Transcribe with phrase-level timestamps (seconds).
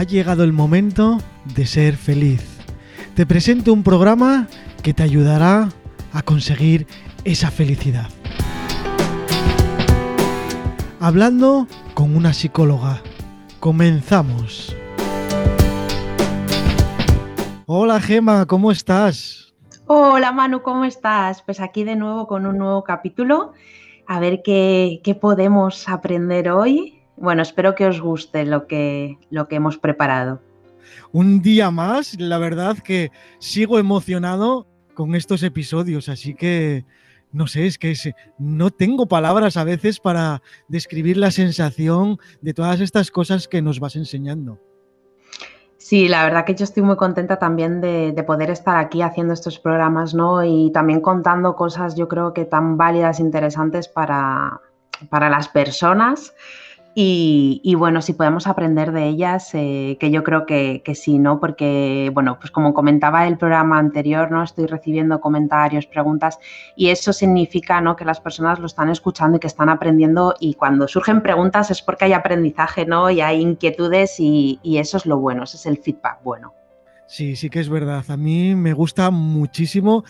[0.00, 1.18] ha llegado el momento
[1.54, 2.42] de ser feliz.
[3.14, 4.48] Te presento un programa
[4.82, 5.68] que te ayudará
[6.14, 6.86] a conseguir
[7.24, 8.08] esa felicidad.
[11.00, 13.02] Hablando con una psicóloga.
[13.60, 14.74] Comenzamos.
[17.66, 19.52] Hola Gema, ¿cómo estás?
[19.84, 21.42] Hola Manu, ¿cómo estás?
[21.42, 23.52] Pues aquí de nuevo con un nuevo capítulo.
[24.06, 29.46] A ver qué, qué podemos aprender hoy bueno, espero que os guste lo que, lo
[29.46, 30.40] que hemos preparado.
[31.12, 36.84] Un día más, la verdad que sigo emocionado con estos episodios, así que
[37.32, 37.94] no sé, es que
[38.38, 43.78] no tengo palabras a veces para describir la sensación de todas estas cosas que nos
[43.78, 44.58] vas enseñando.
[45.76, 49.32] Sí, la verdad que yo estoy muy contenta también de, de, poder estar aquí haciendo
[49.32, 50.44] estos programas, ¿no?
[50.44, 54.60] Y también contando cosas, yo creo que tan válidas, interesantes para,
[55.08, 56.34] para las personas
[56.94, 61.38] y, bueno, si podemos aprender de ellas, eh, que yo creo que, sí, ¿no?
[61.38, 64.42] Porque, bueno, pues como comentaba el programa anterior, ¿no?
[64.42, 66.38] Estoy recibiendo comentarios, preguntas,
[66.76, 67.96] y eso significa, ¿no?
[67.96, 71.80] Que las personas lo están escuchando y que están aprendiendo, y cuando surgen preguntas es
[71.80, 73.08] porque hay aprendizaje, ¿no?
[73.10, 76.52] Y hay inquietudes, y, y eso es lo bueno, ese es el feedback bueno.
[77.06, 78.04] Sí, sí que es verdad.
[78.08, 80.04] A mí me gusta muchísimo,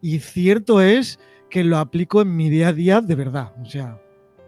[0.00, 1.18] y cierto es
[1.50, 3.52] que lo aplico en mi día a día de verdad.
[3.60, 4.00] O sea,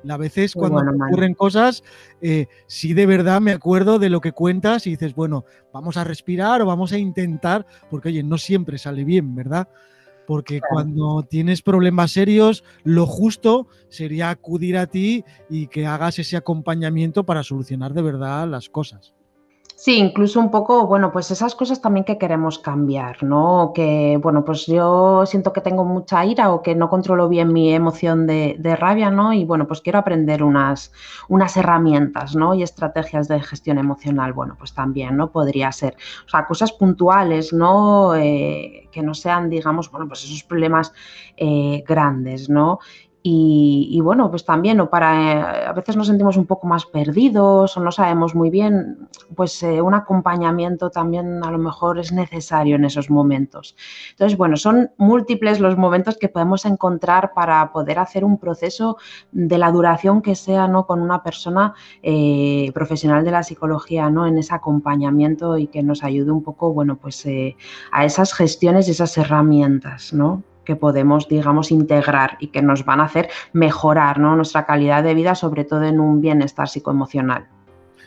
[0.08, 1.82] a veces cuando ocurren cosas,
[2.20, 6.04] eh, sí de verdad me acuerdo de lo que cuentas y dices, bueno, vamos a
[6.04, 9.68] respirar o vamos a intentar, porque oye, no siempre sale bien, ¿verdad?
[10.26, 16.36] Porque cuando tienes problemas serios, lo justo sería acudir a ti y que hagas ese
[16.36, 19.14] acompañamiento para solucionar de verdad las cosas.
[19.74, 23.72] Sí, incluso un poco, bueno, pues esas cosas también que queremos cambiar, ¿no?
[23.74, 27.72] Que, bueno, pues yo siento que tengo mucha ira o que no controlo bien mi
[27.72, 29.32] emoción de, rabia, ¿no?
[29.32, 30.92] Y bueno, pues quiero aprender unas,
[31.28, 32.54] unas herramientas, ¿no?
[32.54, 35.32] Y estrategias de gestión emocional, bueno, pues también, ¿no?
[35.32, 38.14] Podría ser, o sea, cosas puntuales, ¿no?
[38.14, 40.92] Eh, que no sean, digamos, bueno, pues esos problemas
[41.36, 42.78] eh, grandes, ¿no?
[43.24, 47.76] Y, bueno, pues también, o para, eh, a veces nos sentimos un poco más perdidos
[47.76, 52.74] o no sabemos muy bien, pues eh, un acompañamiento también a lo mejor es necesario
[52.74, 53.76] en esos momentos.
[54.10, 58.96] Entonces, bueno, son múltiples los momentos que podemos encontrar para poder hacer un proceso
[59.30, 60.86] de la duración que sea, ¿no?
[60.86, 64.26] Con una persona eh, profesional de la psicología, ¿no?
[64.26, 67.24] En ese acompañamiento y que nos ayude un poco, bueno, pues
[67.92, 70.42] a esas gestiones y esas herramientas, ¿no?
[70.64, 75.34] Que podemos, digamos, integrar y que nos van a hacer mejorar nuestra calidad de vida,
[75.34, 77.48] sobre todo en un bienestar psicoemocional.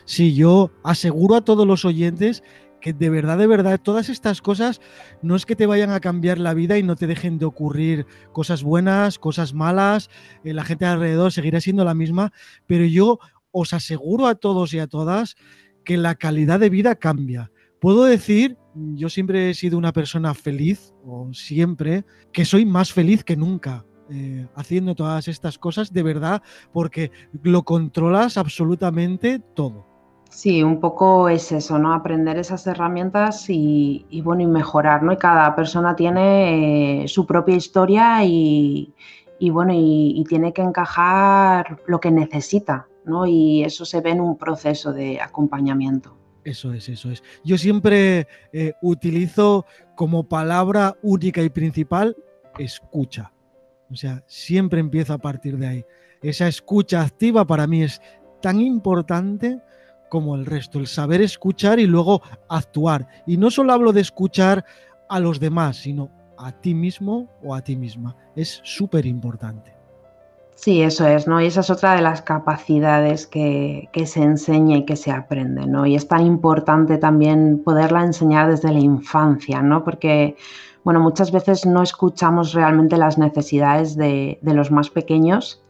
[0.04, 2.42] Sí, yo aseguro a todos los oyentes
[2.80, 4.80] que de verdad, de verdad, todas estas cosas
[5.22, 8.06] no es que te vayan a cambiar la vida y no te dejen de ocurrir
[8.32, 10.08] cosas buenas, cosas malas,
[10.44, 12.32] eh, la gente alrededor seguirá siendo la misma,
[12.66, 13.18] pero yo
[13.50, 15.36] os aseguro a todos y a todas
[15.84, 17.50] que la calidad de vida cambia.
[17.80, 18.56] Puedo decir
[18.94, 23.84] yo siempre he sido una persona feliz, o siempre, que soy más feliz que nunca.
[24.08, 26.40] Eh, haciendo todas estas cosas de verdad
[26.72, 27.10] porque
[27.42, 29.84] lo controlas absolutamente todo.
[30.30, 31.92] Sí, un poco es eso, ¿no?
[31.92, 35.12] Aprender esas herramientas y, bueno, y mejorar, ¿no?
[35.12, 38.92] Y cada persona tiene eh, su propia historia y,
[39.50, 43.26] bueno, y, tiene que encajar lo que necesita, ¿no?
[43.26, 46.16] Y eso se ve en un proceso de acompañamiento.
[46.46, 47.24] Eso es, eso es.
[47.44, 52.16] Yo siempre eh, utilizo como palabra única y principal
[52.56, 53.32] escucha.
[53.90, 55.84] O sea, siempre empiezo a partir de ahí.
[56.22, 58.00] Esa escucha activa para mí es
[58.40, 59.60] tan importante
[60.08, 63.08] como el resto, el saber escuchar y luego actuar.
[63.26, 64.64] Y no solo hablo de escuchar
[65.08, 68.16] a los demás, sino a ti mismo o a ti misma.
[68.36, 69.75] Es súper importante.
[70.56, 71.40] Sí, eso es, ¿no?
[71.40, 75.84] Y esa es otra de las capacidades que, se enseña y que se aprende, ¿no?
[75.84, 79.84] Y es tan importante también poderla enseñar desde la infancia, ¿no?
[79.84, 80.36] Porque,
[80.82, 85.62] bueno, muchas veces no escuchamos realmente las necesidades de, los más pequeños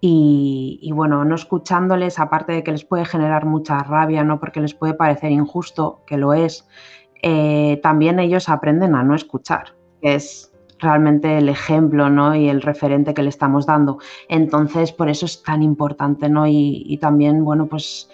[0.00, 4.40] y, bueno, no escuchándoles, aparte de que les puede generar mucha rabia, ¿no?
[4.40, 6.66] Porque les puede parecer injusto, que lo es,
[7.22, 12.34] eh, también ellos aprenden a no escuchar, que es realmente el ejemplo ¿no?
[12.34, 13.98] y el referente que le estamos dando.
[14.28, 16.46] Entonces, por eso es tan importante, ¿no?
[16.46, 18.08] Y, también, bueno, pues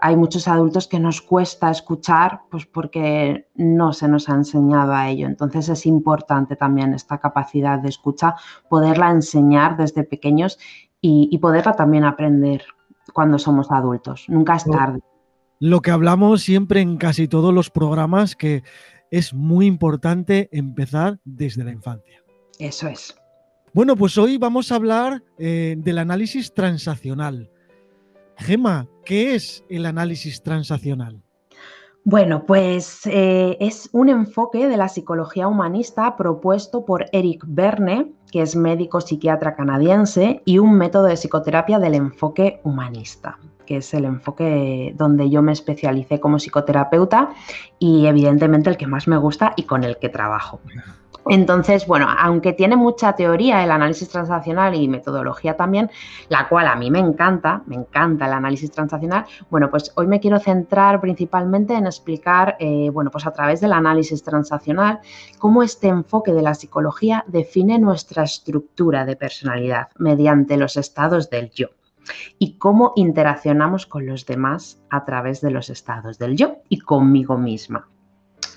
[0.00, 5.08] hay muchos adultos que nos cuesta escuchar, pues porque no se nos ha enseñado a
[5.08, 5.26] ello.
[5.26, 8.36] Entonces es importante también esta capacidad de escucha,
[8.68, 10.58] poderla enseñar desde pequeños
[11.00, 12.64] y, y poderla también aprender
[13.12, 14.26] cuando somos adultos.
[14.28, 15.00] Nunca es tarde.
[15.60, 18.62] Lo que hablamos siempre en casi todos los programas, que
[19.10, 22.22] es muy importante empezar desde la infancia.
[22.58, 23.16] Eso es.
[23.72, 27.50] Bueno, pues hoy vamos a hablar eh, del análisis transaccional.
[28.36, 31.22] Gema, ¿qué es el análisis transaccional?
[32.04, 38.40] Bueno, pues eh, es un enfoque de la psicología humanista propuesto por Eric Berne, que
[38.40, 43.38] es médico psiquiatra canadiense, y un método de psicoterapia del enfoque humanista,
[43.68, 47.34] que es el enfoque donde yo me especialicé como psicoterapeuta
[47.78, 50.58] y evidentemente el que más me gusta y con el que trabajo.
[51.26, 55.90] Entonces, bueno, aunque tiene mucha teoría el análisis transaccional y metodología también,
[56.30, 60.18] la cual a mí me encanta, me encanta el análisis transaccional, bueno, pues hoy me
[60.18, 65.00] quiero centrar principalmente en explicar, eh, bueno, pues a través del análisis transaccional,
[65.38, 71.50] cómo este enfoque de la psicología define nuestra estructura de personalidad mediante los estados del
[71.50, 71.68] yo
[72.38, 77.38] y cómo interaccionamos con los demás a través de los estados del yo y conmigo
[77.38, 77.88] misma.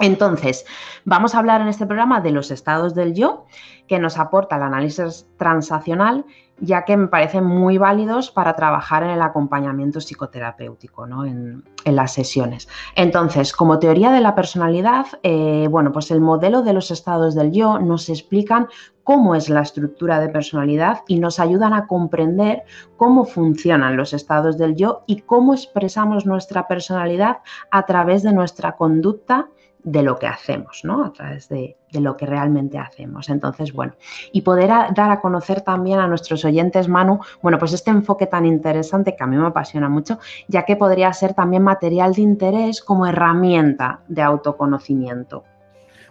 [0.02, 0.66] Entonces,
[1.06, 3.46] vamos a hablar en este programa de los estados del yo
[3.88, 6.26] que nos aporta el análisis transaccional,
[6.60, 11.26] ya que me parecen muy válidos para trabajar en el acompañamiento psicoterapéutico, ¿no?
[11.26, 12.68] en, las sesiones.
[12.96, 17.52] Entonces, como teoría de la personalidad, eh, bueno, pues el modelo de los estados del
[17.52, 18.68] yo nos explican
[19.04, 22.64] cómo es la estructura de personalidad y nos ayudan a comprender
[22.98, 27.40] cómo funcionan los estados del yo y cómo expresamos nuestra personalidad
[27.72, 29.50] a través de nuestra conducta
[29.84, 31.04] de lo que hacemos, ¿no?
[31.04, 33.30] A través de, lo que realmente hacemos.
[33.30, 33.94] Entonces, bueno,
[34.32, 38.46] y poder dar a conocer también a nuestros oyentes, Manu, bueno, pues este enfoque tan
[38.46, 42.82] interesante que a mí me apasiona mucho, ya que podría ser también material de interés
[42.82, 45.44] como herramienta de autoconocimiento.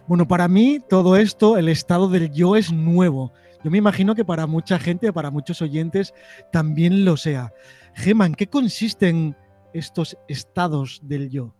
[0.07, 3.31] Bueno, para mí todo esto, el estado del yo es nuevo.
[3.63, 6.13] Yo me imagino que para mucha gente, para muchos oyentes,
[6.51, 7.53] también lo sea.
[7.93, 9.35] Geman, ¿qué consisten
[9.73, 11.53] estos estados del yo?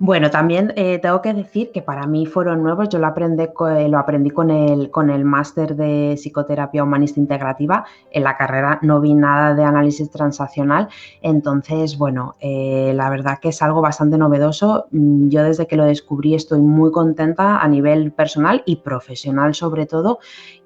[0.00, 2.88] Bueno, también eh, tengo que decir que para mí fueron nuevos.
[2.88, 7.84] Yo lo aprendí, eh, lo aprendí con el, con el máster de psicoterapia humanista integrativa.
[8.12, 10.88] En la carrera no vi nada de análisis transaccional.
[11.20, 14.86] Entonces, bueno, eh, la verdad que es algo bastante novedoso.
[14.92, 19.86] Mm, yo desde que lo descubrí estoy muy contenta a nivel personal y profesional sobre
[19.86, 20.20] todo.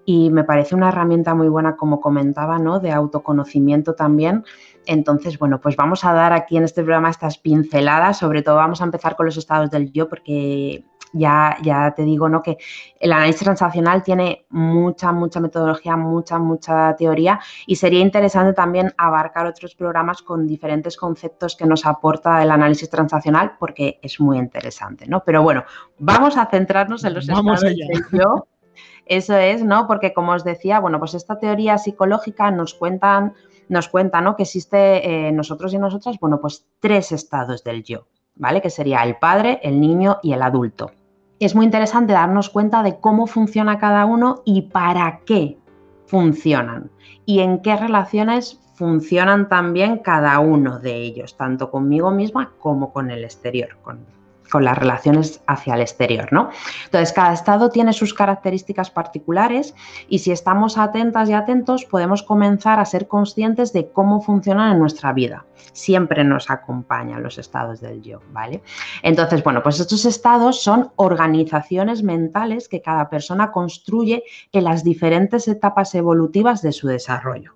[0.05, 2.81] Y me parece una herramienta muy buena, como comentaba, ¿no?
[2.81, 4.45] De autoconocimiento también
[4.87, 8.81] entonces, bueno, pues vamos a dar aquí en este programa estas pinceladas, sobre todo vamos
[8.81, 12.43] a empezar con los estados del yo, porque ya, ya te digo, ¿no?
[12.43, 12.57] Que
[12.99, 19.47] el análisis transaccional tiene mucha, mucha metodología, mucha, mucha teoría y sería interesante también abarcar
[19.47, 25.07] otros programas con diferentes conceptos que nos aporta el análisis transaccional porque es muy interesante,
[25.07, 25.23] ¿no?
[25.25, 25.65] Pero bueno,
[25.99, 27.77] vamos a centrarnos en los estados del
[28.13, 28.47] yo.
[29.05, 29.87] Eso es, ¿no?
[29.87, 33.35] Porque como os decía, bueno, pues esta teoría psicológica nos cuentan
[33.69, 34.37] nos cuenta ¿no?
[34.37, 38.61] que existe eh, nosotros y nosotras, bueno, pues tres estados del yo, ¿vale?
[38.61, 40.91] Que sería el padre, el niño y el adulto.
[41.41, 45.59] Es muy interesante darnos cuenta de cómo funciona cada uno y para qué
[46.07, 46.91] funcionan
[47.27, 53.11] y en qué relaciones funcionan también cada uno de ellos, tanto conmigo misma como con
[53.11, 53.77] el exterior,
[54.53, 56.51] con las relaciones hacia el exterior, ¿no?
[56.85, 59.75] Entonces, cada estado tiene sus características particulares
[60.11, 64.79] y si estamos atentas y atentos, podemos comenzar a ser conscientes de cómo funcionan en
[64.79, 65.47] nuestra vida.
[65.73, 68.63] Siempre nos acompañan los estados del yo, ¿vale?
[69.03, 74.23] Entonces, bueno, pues estos estados son organizaciones mentales que cada persona construye
[74.53, 77.55] en las diferentes etapas evolutivas de su desarrollo.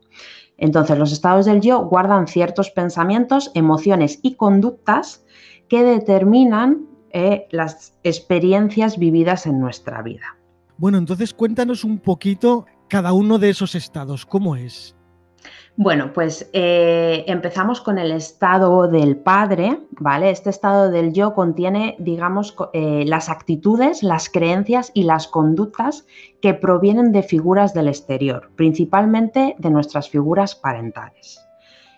[0.56, 5.25] Entonces, los estados del yo guardan ciertos pensamientos, emociones y conductas
[5.68, 10.36] que determinan eh, las experiencias vividas en nuestra vida.
[10.78, 14.96] Bueno, entonces cuéntanos un poquito cada uno de esos estados, ¿cómo es?
[15.78, 20.30] Bueno, pues eh, empezamos con el estado del padre, ¿vale?
[20.30, 26.06] Este estado del yo contiene, digamos, eh, las actitudes, las creencias y las conductas
[26.40, 31.45] que provienen de figuras del exterior, principalmente de nuestras figuras parentales.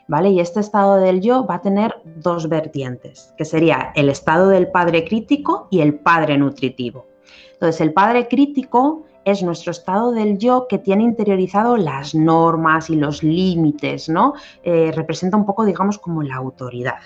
[0.08, 0.30] ¿Vale?
[0.30, 4.68] Y este estado del yo va a tener dos vertientes, que sería el estado del
[4.70, 7.06] padre crítico y el padre nutritivo.
[7.52, 12.96] Entonces, el padre crítico es nuestro estado del yo que tiene interiorizado las normas y
[12.96, 14.34] los límites, ¿no?
[14.62, 17.00] Eh, representa un poco, digamos, como la autoridad.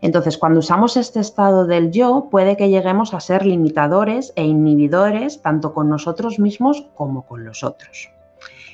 [0.00, 5.40] Entonces, cuando usamos este estado del yo, puede que lleguemos a ser limitadores e inhibidores
[5.40, 8.10] tanto con nosotros mismos como con los otros.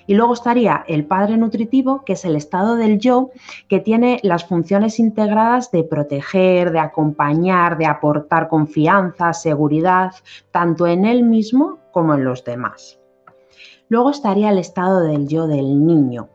[0.08, 3.30] Y luego estaría el padre nutritivo, que es el estado del yo,
[3.68, 10.12] que tiene las funciones integradas de proteger, de acompañar, de aportar confianza, seguridad,
[10.50, 12.98] tanto en él mismo como en los demás.
[13.90, 16.30] Luego estaría el estado del yo del niño,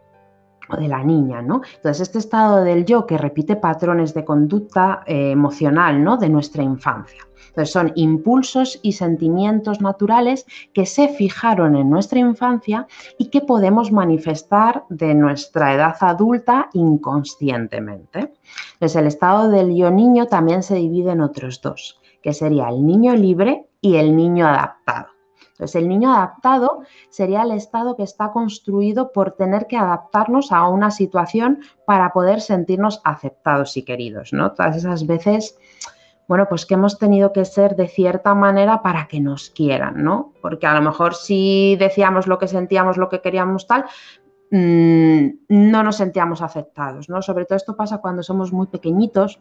[0.69, 1.63] o de la niña, ¿no?
[1.75, 6.17] Entonces, este estado del yo que repite patrones de conducta eh, emocional, ¿no?
[6.17, 7.23] De nuestra infancia.
[7.49, 13.91] Entonces, son impulsos y sentimientos naturales que se fijaron en nuestra infancia y que podemos
[13.91, 18.33] manifestar de nuestra edad adulta inconscientemente.
[18.73, 22.85] Entonces, el estado del yo niño también se divide en otros dos, que sería el
[22.85, 25.07] niño libre y el niño adaptado.
[25.53, 30.67] Entonces, el niño adaptado sería el estado que está construido por tener que adaptarnos a
[30.67, 34.53] una situación para poder sentirnos aceptados y queridos, ¿no?
[34.53, 35.57] Todas esas veces,
[36.27, 40.33] bueno, pues que hemos tenido que ser de cierta manera para que nos quieran, ¿no?
[40.41, 43.85] Porque a lo mejor si decíamos lo que sentíamos, lo que queríamos tal,
[44.51, 47.21] mm, no nos sentíamos aceptados, ¿no?
[47.21, 49.39] Sobre todo esto pasa cuando somos muy pequeñitos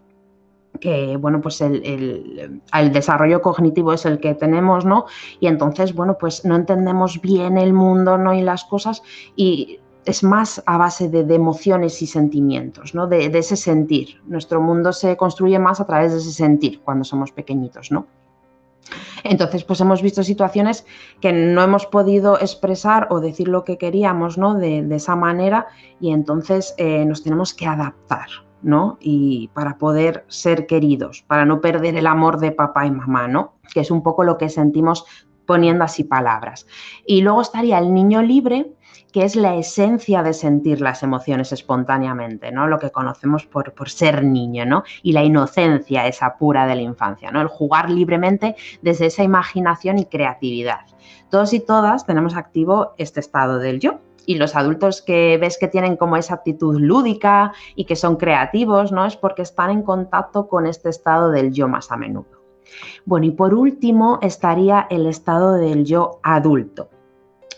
[0.80, 2.62] que bueno, pues el,
[2.92, 5.06] desarrollo cognitivo es el que tenemos, ¿no?
[5.38, 8.34] Y entonces, bueno, pues no entendemos bien el mundo, ¿no?
[8.34, 9.02] Y las cosas,
[9.36, 13.06] y es más a base de, emociones y sentimientos, ¿no?
[13.06, 14.21] De, de, ese sentir.
[14.26, 18.06] Nuestro mundo se construye más a través de ese sentir cuando somos pequeñitos, ¿no?
[19.25, 20.85] Entonces, pues hemos visto situaciones
[21.21, 24.54] que no hemos podido expresar o decir lo que queríamos, ¿no?
[24.54, 25.68] De, esa manera
[26.00, 28.28] y entonces eh, nos tenemos que adaptar,
[28.62, 28.99] ¿no?
[29.00, 33.54] Y para poder ser queridos, para no perder el amor de papá y mamá, ¿no?
[33.73, 35.04] Que es un poco lo que sentimos
[35.47, 36.66] poniendo así palabras.
[37.06, 38.73] Y luego estaría el niño libre,
[39.12, 42.66] que es la esencia de sentir las emociones espontáneamente, ¿no?
[42.66, 44.85] Lo que conocemos por, por, ser niño, ¿no?
[45.02, 47.40] Y la inocencia esa pura de la infancia, ¿no?
[47.40, 50.81] El jugar libremente desde esa imaginación y creatividad.
[51.31, 55.69] Todos y todas tenemos activo este estado del yo, y los adultos que ves que
[55.69, 59.04] tienen como esa actitud lúdica y que son creativos, ¿no?
[59.04, 62.42] Es porque están en contacto con este estado del yo más a menudo.
[63.04, 66.88] Bueno, y por último estaría el estado del yo adulto.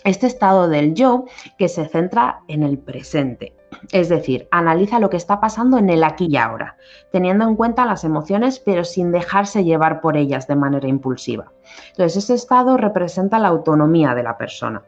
[0.04, 1.24] Este estado del yo
[1.56, 3.56] que se centra en el presente,
[3.90, 6.76] es decir, analiza lo que está pasando en el aquí y ahora,
[7.10, 11.52] teniendo en cuenta las emociones pero sin dejarse llevar por ellas de manera impulsiva.
[11.88, 14.82] Entonces, ese estado representa la autonomía de la persona.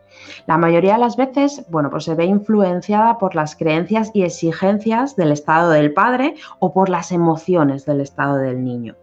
[0.46, 5.16] La mayoría de las veces, bueno, pues se ve influenciada por las creencias y exigencias
[5.16, 8.96] del estado del padre o por las emociones del estado del niño.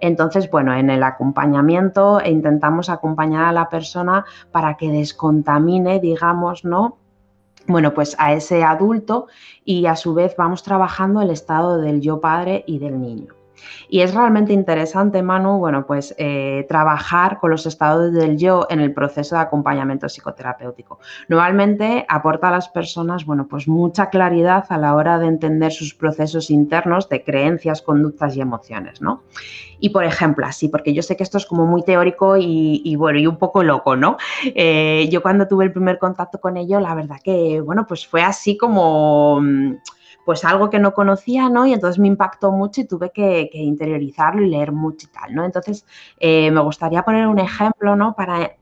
[0.00, 6.98] Entonces, bueno, en el acompañamiento intentamos acompañar a la persona para que descontamine, digamos, ¿no?
[7.66, 9.26] Bueno, pues a ese adulto
[9.64, 13.39] y a su vez vamos trabajando el estado del yo padre y del niño.
[13.88, 18.80] Y es realmente interesante, Manu, bueno, pues eh, trabajar con los estados del yo en
[18.80, 20.98] el proceso de acompañamiento psicoterapéutico.
[21.28, 25.94] Normalmente aporta a las personas, bueno, pues mucha claridad a la hora de entender sus
[25.94, 29.22] procesos internos de creencias, conductas y emociones, ¿no?
[29.80, 33.18] Y por ejemplo, así, porque yo sé que esto es como muy teórico y, bueno,
[33.18, 34.18] y un poco loco, ¿no?
[34.44, 38.22] Eh, yo cuando tuve el primer contacto con ello, la verdad que, bueno, pues fue
[38.22, 39.76] así como mm,
[40.24, 41.66] pues algo que no conocía, ¿no?
[41.66, 45.44] Y entonces me impactó mucho y tuve que, interiorizarlo y leer mucho y tal, ¿no?
[45.44, 45.84] Entonces,
[46.18, 48.14] eh, me gustaría poner un ejemplo, ¿no?
[48.14, 48.52] Para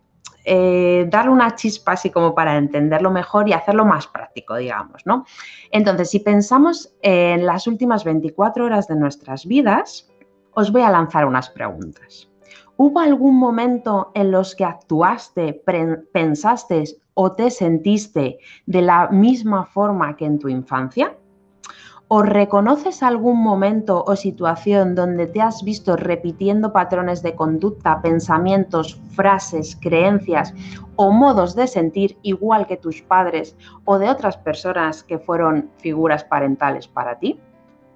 [0.50, 5.26] eh, darle una chispa así como para entenderlo mejor y hacerlo más práctico, digamos, ¿no?
[5.70, 10.08] Entonces, si pensamos en las últimas 24 horas de nuestras vidas,
[10.54, 12.30] os voy a lanzar unas preguntas.
[12.76, 15.62] ¿Hubo algún momento en los que actuaste,
[16.12, 21.17] pensaste o te sentiste de la misma forma que en tu infancia?
[22.10, 28.98] ¿O reconoces algún momento o situación donde te has visto repitiendo patrones de conducta, pensamientos,
[29.10, 30.54] frases, creencias
[30.96, 36.24] o modos de sentir igual que tus padres o de otras personas que fueron figuras
[36.24, 37.38] parentales para ti?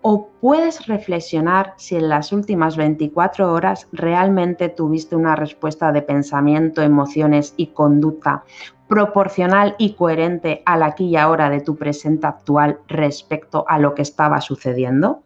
[0.04, 6.82] ¿O puedes reflexionar si en las últimas 24 horas realmente tuviste una respuesta de pensamiento,
[6.82, 8.42] emociones y conducta
[8.88, 14.02] proporcional y coherente al aquí y ahora de tu presente actual respecto a lo que
[14.02, 15.22] estaba sucediendo?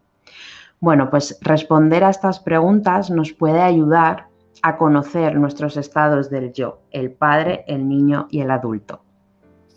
[0.79, 4.27] Bueno, pues responder a estas preguntas nos puede ayudar
[4.61, 9.06] a conocer nuestros estados del yo, el padre, el niño y el adulto.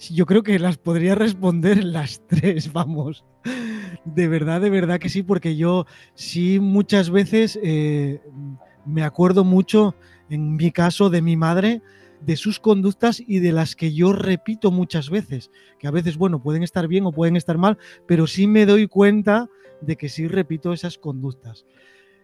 [0.09, 3.25] Yo creo que las podría responder las tres, vamos.
[4.05, 8.21] De verdad, de verdad que sí, porque yo sí muchas veces eh,
[8.87, 9.95] me acuerdo mucho,
[10.31, 11.83] en mi caso, de mi madre,
[12.21, 16.43] de sus conductas y de las que yo repito muchas veces, que a veces, bueno,
[16.43, 19.49] pueden estar bien o pueden estar mal, pero sí me doy cuenta
[19.81, 21.67] de que sí repito esas conductas.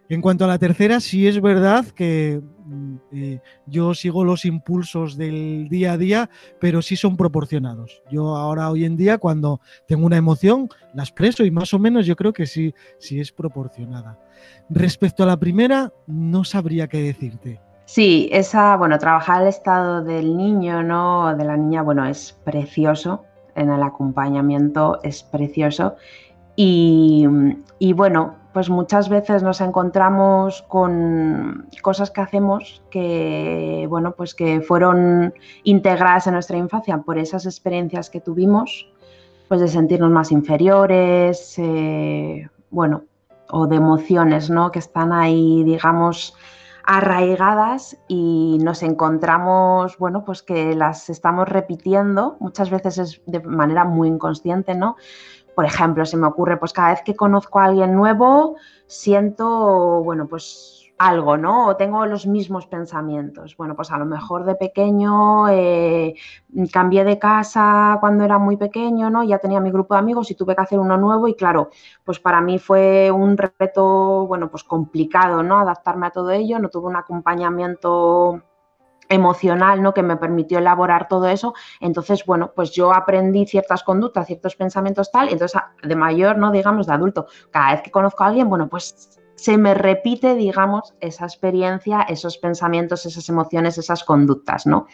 [0.08, 5.16] En cuanto a la tercera, sí es verdad que mm, eh, yo sigo los impulsos
[5.16, 8.02] del día a día, pero sí son proporcionados.
[8.10, 12.06] Yo ahora, hoy en día, cuando tengo una emoción, la expreso y más o menos
[12.06, 14.20] yo creo que sí, sí es proporcionada.
[14.70, 17.60] Respecto a la primera, no sabría qué decirte.
[17.86, 21.36] Sí, esa, bueno, trabajar el estado del niño, ¿no?
[21.36, 23.24] De la niña, bueno, es precioso.
[23.56, 25.96] en el acompañamiento es precioso.
[26.56, 34.62] Y, bueno, pues muchas veces nos encontramos con cosas que hacemos que, bueno, pues que
[34.62, 35.34] fueron
[35.64, 38.90] integradas en nuestra infancia por esas experiencias que tuvimos,
[39.48, 43.04] pues de sentirnos más inferiores, eh, bueno,
[43.50, 44.70] o de emociones, ¿no?
[44.72, 46.34] Que están ahí, digamos,
[46.86, 53.84] arraigadas y nos encontramos, bueno, pues que las estamos repitiendo, muchas veces es de manera
[53.84, 54.96] muy inconsciente, ¿no?
[55.56, 60.28] Por ejemplo, se me ocurre, pues cada vez que conozco a alguien nuevo, siento, bueno,
[60.28, 61.68] pues algo, ¿no?
[61.68, 63.56] O tengo los mismos pensamientos.
[63.56, 66.14] Bueno, pues a lo mejor de pequeño eh,
[66.70, 69.24] cambié de casa cuando era muy pequeño, ¿no?
[69.24, 71.70] Ya tenía mi grupo de amigos y tuve que hacer uno nuevo y claro,
[72.04, 75.58] pues para mí fue un reto, bueno, pues complicado, ¿no?
[75.58, 78.42] Adaptarme a todo ello, no tuve un acompañamiento
[79.08, 79.94] emocional, ¿no?
[79.94, 81.54] Que me permitió elaborar todo eso.
[81.80, 86.50] Entonces, bueno, pues yo aprendí ciertas conductas, ciertos pensamientos tal, y entonces de mayor, ¿no?
[86.50, 90.94] Digamos, de adulto, cada vez que conozco a alguien, bueno, pues se me repite, digamos,
[91.00, 94.86] esa experiencia, esos pensamientos, esas emociones, esas conductas, ¿no?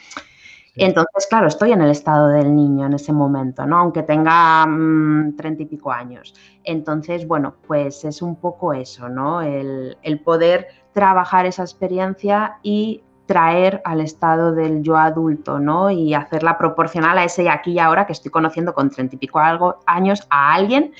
[0.74, 3.78] Entonces, claro, estoy en el estado del niño en ese momento, ¿no?
[3.78, 6.34] Aunque tenga mm, treinta y pico años.
[6.64, 9.42] Entonces, bueno, pues es un poco eso, ¿no?
[9.42, 15.90] El, el poder trabajar esa experiencia y traer al estado del yo adulto, ¿no?
[15.90, 19.40] Y hacerla proporcional a ese aquí y ahora que estoy conociendo con treinta y pico
[19.86, 20.92] años a alguien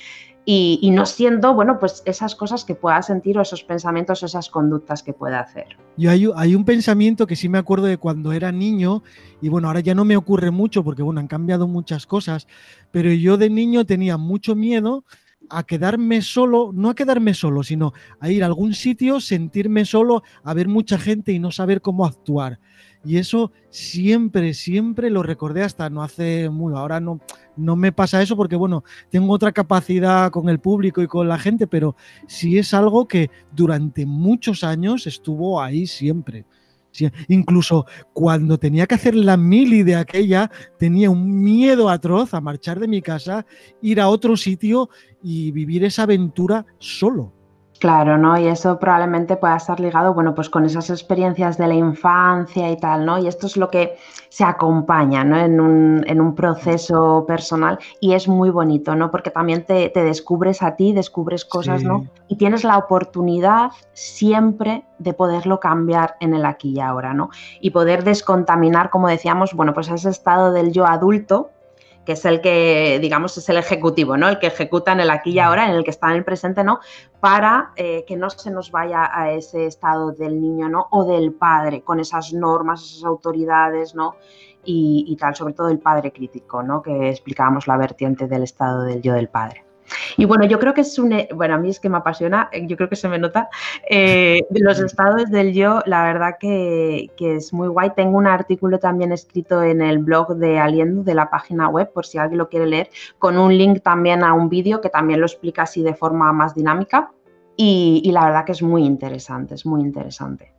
[0.44, 4.50] y, no siendo, bueno, pues esas cosas que pueda sentir o esos pensamientos o esas
[4.50, 5.76] conductas que pueda hacer.
[5.96, 9.04] Yo hay, hay, un pensamiento que sí me acuerdo de cuando era niño
[9.40, 12.48] y bueno, ahora ya no me ocurre mucho porque bueno, han cambiado muchas cosas,
[12.90, 15.04] pero yo de niño tenía mucho miedo
[15.48, 20.22] a quedarme solo, no a quedarme solo, sino a ir a algún sitio, sentirme solo,
[20.42, 22.58] a ver mucha gente y no saber cómo actuar.
[23.04, 27.20] Y eso siempre, siempre lo recordé hasta no hace muy, ahora no,
[27.56, 31.38] no me pasa eso porque, bueno, tengo otra capacidad con el público y con la
[31.38, 31.96] gente, pero
[32.28, 36.44] sí es algo que durante muchos años estuvo ahí siempre.
[37.28, 42.80] Incluso cuando tenía que hacer la mili de aquella, tenía un miedo atroz a marchar
[42.80, 43.46] de mi casa,
[43.80, 44.90] ir a otro sitio
[45.22, 47.32] y vivir esa aventura solo.
[47.82, 48.38] Claro, ¿no?
[48.38, 52.76] Y eso probablemente pueda estar ligado, bueno, pues con esas experiencias de la infancia y
[52.76, 53.18] tal, ¿no?
[53.18, 53.96] Y esto es lo que
[54.28, 55.36] se acompaña, ¿no?
[55.36, 59.10] En un, en un proceso personal y es muy bonito, ¿no?
[59.10, 62.06] Porque también te, descubres a ti, descubres cosas, ¿no?
[62.28, 67.30] Y tienes la oportunidad siempre de poderlo cambiar en el aquí y ahora, ¿no?
[67.60, 71.50] Y poder descontaminar, como decíamos, bueno, pues ese estado del yo adulto,
[72.04, 74.28] que es el que, digamos, es el ejecutivo, ¿no?
[74.28, 76.64] El que ejecuta en el aquí y ahora, en el que está en el presente,
[76.64, 76.80] ¿no?
[77.20, 80.88] Para eh, que no se nos vaya a ese estado del niño, ¿no?
[80.90, 84.16] O del padre, con esas normas, esas autoridades, ¿no?
[84.64, 86.82] Y, y tal, sobre todo el padre crítico, ¿no?
[86.82, 89.71] Que explicábamos la vertiente del estado del yo del padre.
[90.16, 92.66] Y bueno, yo creo que es un, bueno, a mí es que me apasiona, eh,
[92.66, 93.48] yo creo que se me nota,
[93.88, 97.90] eh, los estados del yo, la verdad que, es muy guay.
[97.96, 102.06] Tengo un artículo también escrito en el blog de Aliendo, de la página web, por
[102.06, 105.26] si alguien lo quiere leer, con un link también a un vídeo que también lo
[105.26, 107.10] explica así de forma más dinámica.
[107.56, 110.52] Y, y la verdad que es muy interesante, es muy interesante.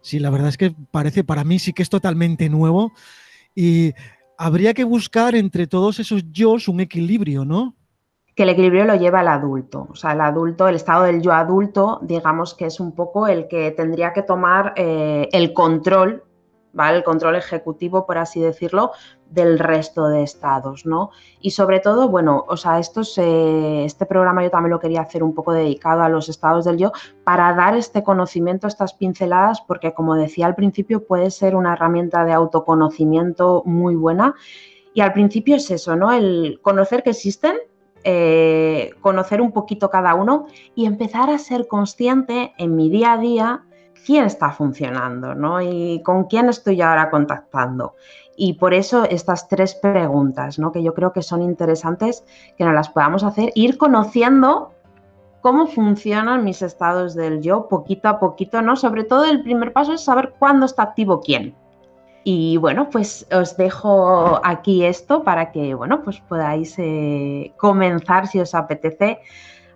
[0.00, 2.92] Sí, la verdad es que parece, para mí sí que es totalmente nuevo
[3.54, 3.94] y
[4.36, 7.76] habría que buscar entre todos esos yo un equilibrio, ¿no?
[8.34, 9.88] Que el equilibrio lo lleva el adulto.
[9.90, 13.46] O sea, el adulto, el estado del yo adulto, digamos que es un poco el
[13.48, 16.24] que tendría que tomar eh, el control,
[16.72, 16.98] ¿vale?
[16.98, 18.92] El control ejecutivo, por así decirlo,
[19.28, 21.10] del resto de estados, ¿no?
[21.40, 25.34] Y sobre todo, bueno, o sea, esto este programa yo también lo quería hacer un
[25.34, 26.92] poco dedicado a los estados del yo
[27.24, 32.24] para dar este conocimiento, estas pinceladas, porque como decía al principio, puede ser una herramienta
[32.24, 34.34] de autoconocimiento muy buena.
[34.94, 36.12] Y al principio es eso, ¿no?
[36.12, 37.56] El conocer que existen,
[38.04, 43.18] eh, conocer un poquito cada uno y empezar a ser consciente en mi día a
[43.18, 43.64] día
[44.04, 45.60] quién está funcionando, ¿no?
[45.60, 47.94] Y con quién estoy ahora contactando.
[48.36, 50.72] Y por eso estas tres preguntas, ¿no?
[50.72, 52.24] Que yo creo que son interesantes
[52.56, 54.72] que nos las podamos hacer, ir conociendo
[55.40, 58.76] cómo funcionan mis estados del yo poquito a poquito, ¿no?
[58.76, 61.54] Sobre todo el primer paso es saber cuándo está activo quién.
[62.24, 68.38] Y bueno, pues os dejo aquí esto para que, bueno, pues podáis eh, comenzar, si
[68.40, 69.18] os apetece,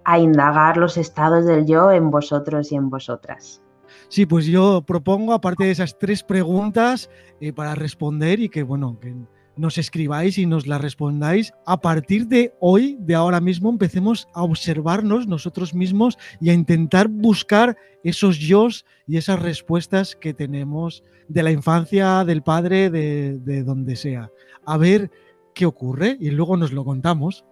[0.05, 3.63] a indagar los estados del yo en vosotros y en vosotras.
[4.09, 8.97] Sí, pues yo propongo, aparte de esas tres preguntas, eh, para responder y que, bueno,
[9.01, 9.15] que
[9.57, 11.53] nos escribáis y nos las respondáis.
[11.67, 17.09] A partir de hoy, de ahora mismo, empecemos a observarnos nosotros mismos y a intentar
[17.09, 18.69] buscar esos yo
[19.07, 24.31] y esas respuestas que tenemos de la infancia, del padre, de, donde sea.
[24.65, 25.11] A ver
[25.55, 27.45] qué ocurre y luego nos lo contamos.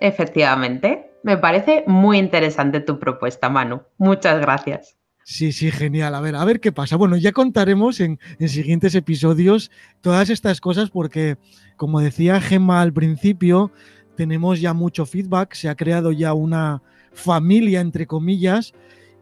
[0.00, 3.82] Efectivamente, me parece muy interesante tu propuesta, Manu.
[3.96, 4.97] Muchas gracias.
[5.30, 6.14] Sí, sí, genial.
[6.14, 6.96] A ver, a ver qué pasa.
[6.96, 11.36] Bueno, ya contaremos en, en, siguientes episodios todas estas cosas porque,
[11.76, 13.70] como decía Gemma al principio,
[14.16, 18.72] tenemos ya mucho feedback, se ha creado ya una familia, entre comillas,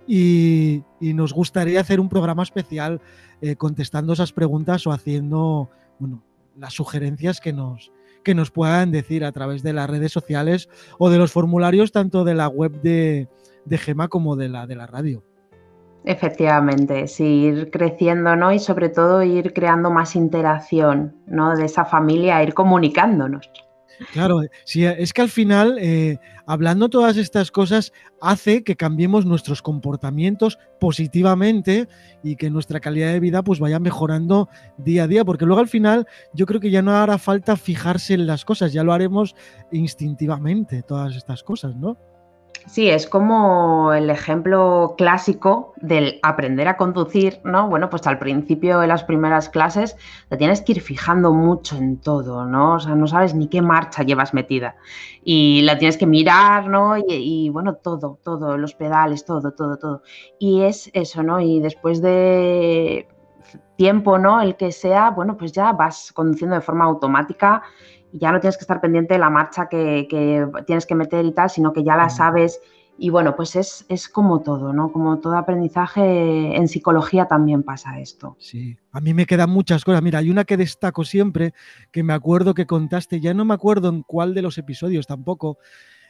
[0.06, 3.00] y, y nos gustaría hacer un programa especial
[3.40, 6.22] eh, contestando esas preguntas o haciendo, bueno,
[6.56, 7.90] las sugerencias que nos,
[8.22, 10.68] que nos puedan decir a través de las redes sociales
[11.00, 13.28] o de los formularios tanto de la web de,
[13.64, 15.24] de Gema como de la, de la radio.
[16.06, 18.52] Efectivamente, sí, ir creciendo, ¿no?
[18.52, 21.56] Y sobre todo ir creando más interacción, ¿no?
[21.56, 23.50] De esa familia, ir comunicándonos.
[24.12, 29.62] Claro, sí, es que al final, eh, hablando todas estas cosas, hace que cambiemos nuestros
[29.62, 31.88] comportamientos positivamente
[32.22, 35.68] y que nuestra calidad de vida pues vaya mejorando día a día, porque luego al
[35.68, 39.34] final yo creo que ya no hará falta fijarse en las cosas, ya lo haremos
[39.72, 41.98] instintivamente, todas estas cosas, ¿no?
[42.66, 47.68] Sí, es como el ejemplo clásico del aprender a conducir, ¿no?
[47.68, 49.96] Bueno, pues al principio de las primeras clases
[50.28, 52.74] te tienes que ir fijando mucho en todo, ¿no?
[52.74, 54.74] O sea, no sabes ni qué marcha llevas metida
[55.22, 56.98] y la tienes que mirar, ¿no?
[56.98, 60.02] Y, y bueno, todo, todo, los pedales, todo, todo, todo.
[60.40, 61.40] Y es eso, ¿no?
[61.40, 63.06] Y después de
[63.76, 64.40] tiempo, ¿no?
[64.40, 67.62] El que sea, bueno, pues ya vas conduciendo de forma automática
[68.12, 71.32] ya no tienes que estar pendiente de la marcha que, que tienes que meter y
[71.32, 72.60] tal, sino que ya la sabes.
[72.98, 74.90] Y bueno, pues es, es, como todo, ¿no?
[74.90, 78.36] Como todo aprendizaje, en psicología también pasa esto.
[78.38, 80.02] Sí, a mí me quedan muchas cosas.
[80.02, 81.52] Mira, hay una que destaco siempre,
[81.92, 85.58] que me acuerdo que contaste, ya no me acuerdo en cuál de los episodios tampoco,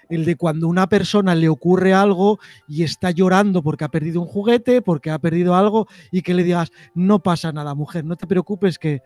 [0.09, 4.29] el de cuando una persona le ocurre algo y está llorando porque ha perdido un
[4.29, 8.29] juguete, porque ha perdido algo, y que le digas, no pasa nada, mujer, no te
[8.29, 9.03] preocupes que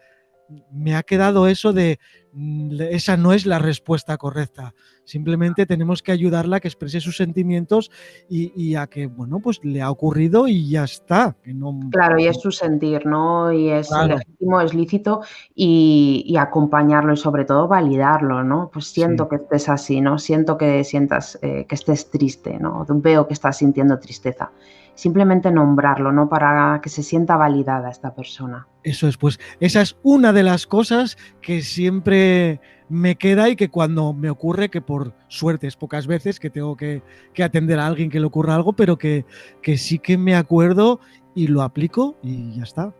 [0.72, 1.98] me ha quedado eso de
[2.32, 4.74] mm, esa no es la respuesta correcta.
[5.04, 7.90] Simplemente tenemos que ayudarla a que exprese sus sentimientos
[8.28, 11.36] y, a que, bueno, pues le ha ocurrido y ya está.
[11.42, 11.80] Que no...
[11.90, 13.52] Claro, y es su sentir, ¿no?
[13.52, 14.18] Y es claro.
[14.18, 15.22] legítimo, es lícito
[15.54, 18.70] y, y, acompañarlo y sobre todo validarlo, ¿no?
[18.72, 19.30] Pues siento sí.
[19.30, 20.18] que estés así, ¿no?
[20.18, 22.86] Siento que sientas eh, que estés triste, ¿no?
[22.88, 24.52] Veo que estás sintiendo tristeza
[25.00, 26.28] simplemente nombrarlo, ¿no?
[26.28, 28.66] Para que se sienta validada esta persona.
[28.82, 32.60] Eso es, pues esa es una de las cosas que siempre
[32.90, 36.76] me queda y que cuando me ocurre, que por suerte es pocas veces que tengo
[36.76, 39.24] que, que atender a alguien que le ocurra algo, pero que,
[39.62, 41.00] que, sí que me acuerdo
[41.34, 42.92] y lo aplico y ya está.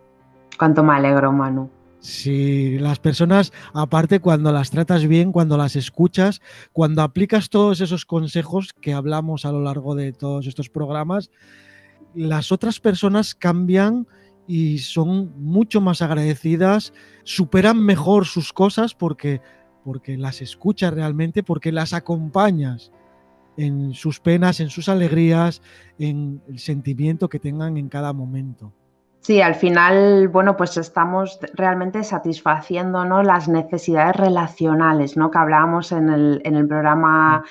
[0.58, 1.68] Cuánto me alegro, Manu.
[1.98, 6.40] Sí, las personas, aparte cuando las tratas bien, cuando las escuchas,
[6.72, 11.30] cuando aplicas todos esos consejos que hablamos a lo largo de todos estos programas,
[12.14, 14.06] las otras personas cambian
[14.46, 16.92] y son mucho más agradecidas,
[17.24, 19.40] superan mejor sus cosas porque,
[19.84, 22.90] porque las escuchas realmente, porque las acompañas
[23.56, 25.62] en sus penas, en sus alegrías,
[25.98, 28.72] en el sentimiento que tengan en cada momento.
[29.20, 33.22] Sí, al final, bueno, pues estamos realmente satisfaciendo ¿no?
[33.22, 35.30] las necesidades relacionales, ¿no?
[35.30, 37.44] Que hablábamos en el, en el programa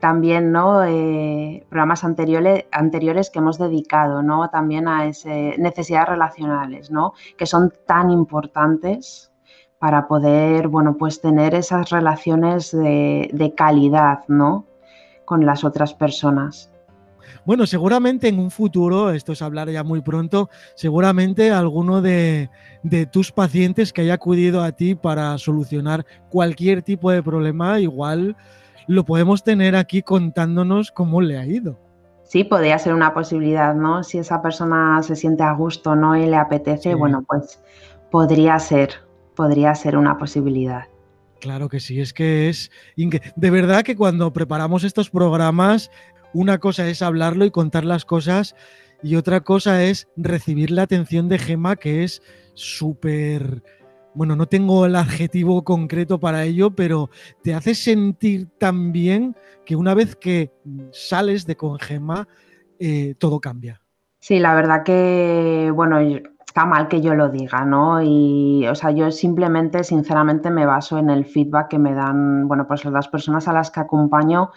[0.00, 0.84] también ¿no?
[0.84, 4.48] Eh, programas anteriores, anteriores que hemos dedicado ¿no?
[4.50, 7.14] también a ese, necesidades relacionales, ¿no?
[7.36, 9.32] que son tan importantes
[9.78, 14.66] para poder bueno, pues tener esas relaciones de, de calidad ¿no?
[15.24, 16.70] con las otras personas.
[17.44, 22.50] Bueno, seguramente en un futuro, esto es hablar ya muy pronto, seguramente alguno de,
[22.82, 28.36] de, tus pacientes que haya acudido a ti para solucionar cualquier tipo de problema, igual
[28.86, 31.78] lo podemos tener aquí contándonos cómo le ha ido.
[32.24, 34.02] Sí, podría ser una posibilidad, ¿no?
[34.02, 36.16] Si esa persona se siente a gusto, ¿no?
[36.16, 36.94] Y le apetece, sí.
[36.94, 37.60] bueno, pues
[38.10, 38.94] podría ser,
[39.34, 40.84] podría ser una posibilidad.
[41.40, 45.90] Claro que sí, es que es de verdad que cuando preparamos estos programas,
[46.32, 48.56] una cosa es hablarlo y contar las cosas
[49.02, 52.22] y otra cosa es recibir la atención de Gema, que es
[52.54, 53.62] súper
[54.16, 57.10] bueno, no tengo el adjetivo concreto para ello, pero
[57.42, 60.52] te hace sentir tan bien que una vez que
[60.90, 62.26] sales de Congema,
[62.78, 63.82] eh, todo cambia.
[64.18, 68.02] Sí, la verdad que, bueno, está mal que yo lo diga, ¿no?
[68.02, 72.66] Y, o sea, yo simplemente, sinceramente, me baso en el feedback que me dan, bueno,
[72.66, 74.50] pues las personas a las que acompaño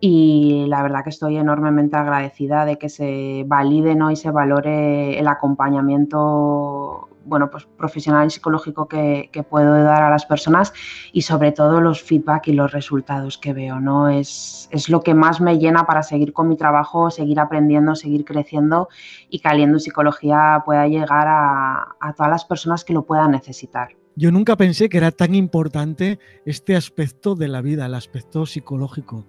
[0.00, 4.10] y la verdad que estoy enormemente agradecida de que se valide ¿no?
[4.10, 10.10] y se valore el acompañamiento bueno, pues profesional y psicológico que, que, puedo dar a
[10.10, 10.72] las personas
[11.12, 14.08] y sobre todo los feedback y los resultados que veo, ¿no?
[14.08, 18.24] Es, es lo que más me llena para seguir con mi trabajo, seguir aprendiendo, seguir
[18.24, 18.88] creciendo
[19.28, 23.90] y que Aliendo Psicología pueda llegar a, a todas las personas que lo puedan necesitar.
[24.14, 29.26] Yo nunca pensé que era tan importante este aspecto de la vida, el aspecto psicológico.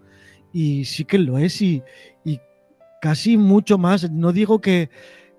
[0.52, 1.82] Y sí que lo es y,
[2.26, 2.40] y
[3.02, 4.12] casi mucho más.
[4.12, 4.90] No digo que,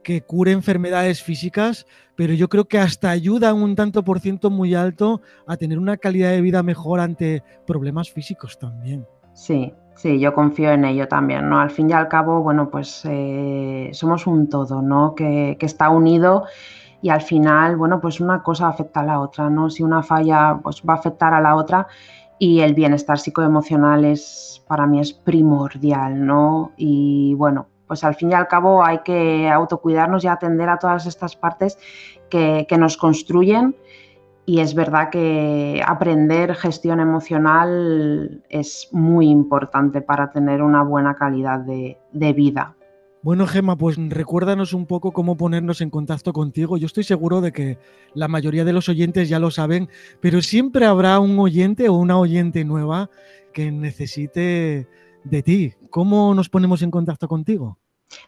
[0.05, 4.77] que cure enfermedades físicas, pero yo creo que hasta ayuda un tanto por ciento muy
[4.77, 9.05] alto a tener una calidad de vida mejor ante problemas físicos también.
[9.33, 11.59] Sí, sí, yo confío en ello también, ¿no?
[11.59, 15.17] Al fin y al cabo, bueno, pues eh, somos un todo, ¿no?
[15.17, 16.45] Que, que está unido
[17.03, 19.69] y al final, bueno, pues una cosa afecta a la otra, ¿no?
[19.69, 21.89] Si una falla, pues va a afectar a la otra
[22.39, 26.73] y el bienestar psicoemocional es, para mí es primordial, ¿no?
[26.77, 31.07] Y bueno, pues al fin y al cabo hay que autocuidarnos y atender a todas
[31.07, 31.79] estas partes
[32.29, 33.77] que, nos construyen
[34.47, 41.61] y es verdad que aprender gestión emocional es muy importante para tener una buena calidad
[41.61, 42.75] de, de vida.
[43.23, 46.77] Bueno, Gema, pues recuérdanos un poco cómo ponernos en contacto contigo.
[46.77, 47.79] Yo estoy seguro de que
[48.13, 49.89] la mayoría de los oyentes ya lo saben,
[50.21, 53.09] pero siempre habrá un oyente o una oyente nueva
[53.55, 54.89] que necesite
[55.25, 55.75] de ti.
[55.91, 57.79] ¿Cómo nos ponemos en contacto contigo?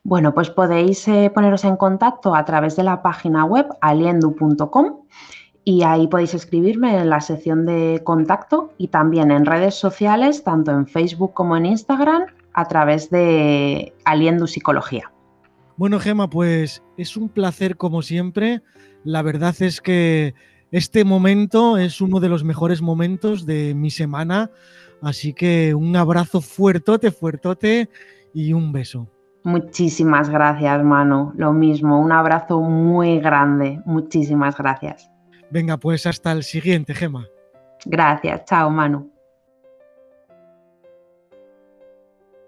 [0.02, 5.02] Bueno, pues podéis eh, poneros en contacto a través de la página web aliendu.com
[5.64, 10.70] y ahí podéis escribirme en la sección de contacto y también en redes sociales, tanto
[10.70, 15.12] en Facebook como en Instagram, a través de Aliendo Psicología.
[15.76, 18.62] Bueno, Gema, pues es un placer como siempre.
[19.04, 20.34] La verdad es que
[20.70, 24.50] este momento es uno de los mejores momentos de mi semana.
[25.06, 27.88] Así que un abrazo fuertote, fuertote
[28.34, 29.06] y un beso.
[29.44, 31.32] Muchísimas gracias, Manu.
[31.36, 33.80] Lo mismo, un abrazo muy grande.
[33.84, 35.08] Muchísimas gracias.
[35.48, 37.24] Venga, pues hasta el siguiente, Gema.
[37.84, 39.12] Gracias, chao, Manu.